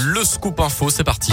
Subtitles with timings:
[0.00, 1.32] Le scoop info, c'est parti.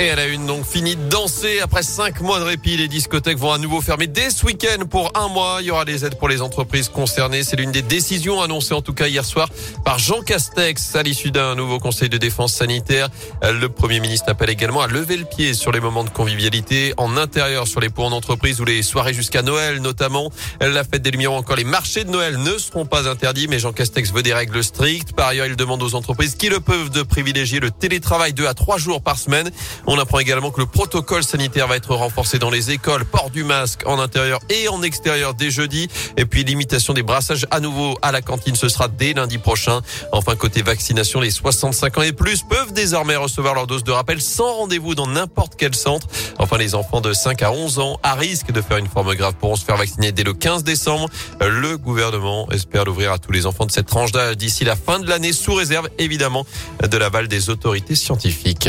[0.00, 1.60] Et elle a une donc fini de danser.
[1.60, 5.12] Après cinq mois de répit, les discothèques vont à nouveau fermer dès ce week-end pour
[5.14, 5.58] un mois.
[5.60, 7.44] Il y aura des aides pour les entreprises concernées.
[7.44, 9.48] C'est l'une des décisions annoncées en tout cas hier soir
[9.84, 13.08] par Jean Castex à l'issue d'un nouveau conseil de défense sanitaire.
[13.40, 17.16] Le Premier ministre appelle également à lever le pied sur les moments de convivialité en
[17.16, 20.32] intérieur, sur les points en entreprise ou les soirées jusqu'à Noël notamment.
[20.60, 23.60] La fête des Lumières ou encore les marchés de Noël ne seront pas interdits, mais
[23.60, 25.12] Jean Castex veut des règles strictes.
[25.12, 28.54] Par ailleurs, il demande aux entreprises qui le peuvent de privilégier le télétravail deux à
[28.54, 29.52] trois jours par semaine.
[29.86, 33.44] On apprend également que le protocole sanitaire va être renforcé dans les écoles, port du
[33.44, 35.88] masque en intérieur et en extérieur dès jeudi.
[36.16, 39.80] Et puis limitation des brassages à nouveau à la cantine, ce sera dès lundi prochain.
[40.12, 44.20] Enfin, côté vaccination, les 65 ans et plus peuvent désormais recevoir leur dose de rappel
[44.20, 46.06] sans rendez-vous dans n'importe quel centre.
[46.38, 49.34] Enfin, les enfants de 5 à 11 ans à risque de faire une forme grave
[49.34, 51.08] pourront se faire vacciner dès le 15 décembre.
[51.40, 54.98] Le gouvernement espère l'ouvrir à tous les enfants de cette tranche d'âge d'ici la fin
[54.98, 56.46] de l'année sous réserve évidemment
[56.82, 58.68] de l'aval des autorités scientifiques.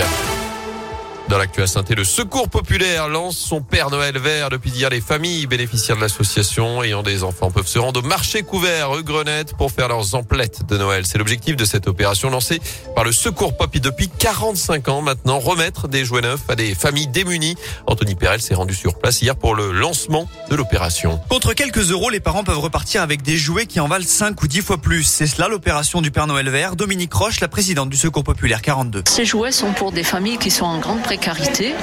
[1.28, 4.50] Dans l'actu à saint le Secours populaire lance son Père Noël vert.
[4.50, 8.44] Depuis hier, les familles bénéficiaires de l'association ayant des enfants peuvent se rendre au marché
[8.44, 11.04] couvert rue Grenette pour faire leurs emplettes de Noël.
[11.08, 12.62] C'est l'objectif de cette opération lancée
[12.94, 15.40] par le Secours Poppy depuis 45 ans maintenant.
[15.40, 17.56] Remettre des jouets neufs à des familles démunies.
[17.88, 21.20] Anthony Perel s'est rendu sur place hier pour le lancement de l'opération.
[21.28, 24.48] Contre quelques euros, les parents peuvent repartir avec des jouets qui en valent 5 ou
[24.48, 25.04] 10 fois plus.
[25.04, 26.76] C'est cela l'opération du Père Noël vert.
[26.76, 29.04] Dominique Roche, la présidente du Secours populaire 42.
[29.08, 31.02] Ces jouets sont pour des familles qui sont en grande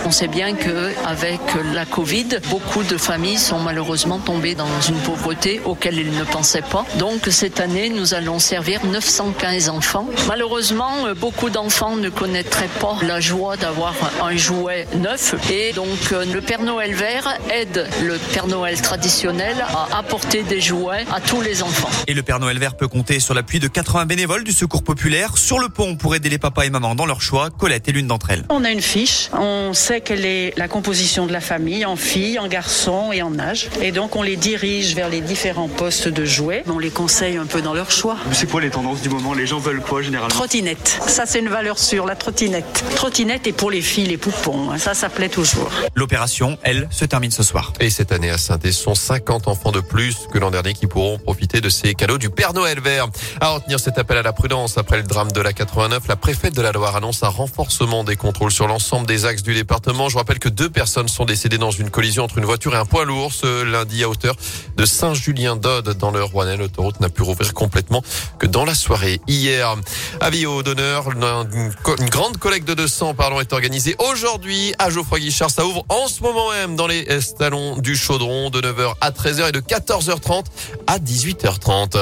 [0.05, 1.41] on sait bien que avec
[1.73, 6.63] la Covid, beaucoup de familles sont malheureusement tombées dans une pauvreté auquel ils ne pensaient
[6.63, 6.85] pas.
[6.99, 10.07] Donc cette année, nous allons servir 915 enfants.
[10.29, 16.41] Malheureusement, beaucoup d'enfants ne connaîtraient pas la joie d'avoir un jouet neuf et donc le
[16.41, 21.63] Père Noël vert aide le Père Noël traditionnel à apporter des jouets à tous les
[21.63, 21.91] enfants.
[22.07, 25.39] Et le Père Noël vert peut compter sur l'appui de 80 bénévoles du Secours populaire
[25.39, 27.51] sur le pont pour aider les papas et mamans dans leur choix.
[27.51, 28.45] Colette est l'une d'entre elles.
[28.51, 31.97] On a une fiche, on on sait quelle est la composition de la famille en
[31.97, 33.71] filles, en garçons et en âge.
[33.81, 36.63] Et donc on les dirige vers les différents postes de jouets.
[36.67, 38.17] On les conseille un peu dans leur choix.
[38.33, 39.35] C'est quoi les tendances du moment?
[39.35, 40.29] Les gens veulent quoi généralement?
[40.29, 41.01] Trottinette.
[41.07, 42.85] Ça c'est une valeur sûre, la trottinette.
[42.97, 44.77] Trottinette est pour les filles, les poupons.
[44.77, 45.71] Ça, ça plaît toujours.
[45.95, 47.73] L'opération, elle, se termine ce soir.
[47.81, 50.87] Et cette année à saint ce sont 50 enfants de plus que l'an dernier qui
[50.87, 53.09] pourront profiter de ces cadeaux du Père Noël vert.
[53.41, 56.55] À retenir cet appel à la prudence après le drame de la 89, la préfète
[56.55, 60.09] de la Loire annonce un renforcement des contrôles sur l'ensemble des axes du département.
[60.09, 62.85] Je rappelle que deux personnes sont décédées dans une collision entre une voiture et un
[62.85, 64.37] poids lourd ce lundi à hauteur
[64.77, 66.57] de Saint-Julien-d'Aude dans le Rouennais.
[66.57, 68.03] L'autoroute n'a pu rouvrir complètement
[68.39, 69.75] que dans la soirée hier.
[70.21, 75.51] Avis au d'honneur, une grande collecte de 200 pardon, est organisée aujourd'hui à Geoffroy Guichard.
[75.51, 79.49] Ça ouvre en ce moment même dans les stallons du Chaudron de 9h à 13h
[79.49, 80.45] et de 14h30
[80.87, 81.99] à 18h30.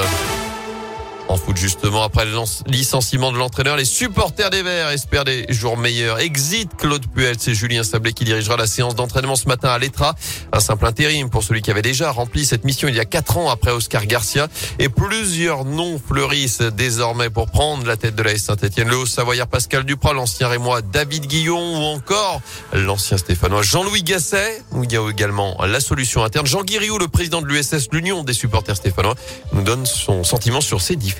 [1.27, 2.31] En foot, justement, après le
[2.65, 6.19] licenciement de l'entraîneur, les supporters des Verts espèrent des jours meilleurs.
[6.19, 10.15] Exit Claude Puel, c'est Julien Sablé qui dirigera la séance d'entraînement ce matin à l'Etra.
[10.51, 13.37] Un simple intérim pour celui qui avait déjà rempli cette mission il y a quatre
[13.37, 14.47] ans après Oscar Garcia.
[14.79, 18.89] Et plusieurs noms fleurissent désormais pour prendre la tête de la Saint-Etienne.
[18.89, 22.41] Le Haut-Savoyard Pascal Duprat, l'ancien Rémois David Guillon ou encore
[22.73, 24.63] l'ancien Stéphanois Jean-Louis Gasset.
[24.71, 26.45] Où il y a également la solution interne.
[26.45, 29.15] Jean Guiriou, le président de l'USS, l'Union des supporters stéphanois,
[29.53, 31.10] nous donne son sentiment sur ces différents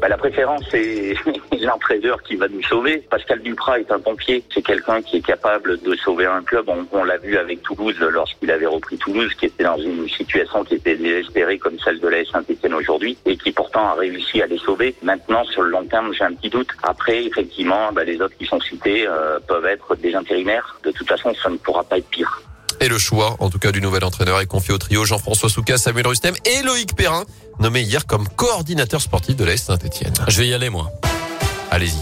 [0.00, 1.14] bah, la préférence, c'est
[1.60, 2.98] l'entraîneur qui va nous sauver.
[3.10, 4.42] Pascal Duprat est un pompier.
[4.52, 6.68] C'est quelqu'un qui est capable de sauver un club.
[6.92, 10.74] On, l'a vu avec Toulouse lorsqu'il avait repris Toulouse, qui était dans une situation qui
[10.74, 14.58] était désespérée comme celle de la Saint-Etienne aujourd'hui et qui pourtant a réussi à les
[14.58, 14.94] sauver.
[15.02, 16.68] Maintenant, sur le long terme, j'ai un petit doute.
[16.82, 20.76] Après, effectivement, bah, les autres qui sont cités euh, peuvent être des intérimaires.
[20.84, 22.42] De toute façon, ça ne pourra pas être pire.
[22.82, 25.78] Et le choix, en tout cas, du nouvel entraîneur est confié au trio Jean-François Souca,
[25.78, 27.22] Samuel Rustem et Loïc Perrin,
[27.60, 30.14] nommé hier comme coordinateur sportif de l'AS Saint-Etienne.
[30.26, 30.90] Je vais y aller, moi.
[31.70, 31.94] Allez-y.